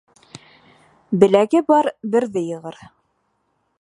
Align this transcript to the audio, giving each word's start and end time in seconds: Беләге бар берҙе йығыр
Беләге 1.23 1.61
бар 1.67 1.91
берҙе 2.17 2.47
йығыр 2.49 2.81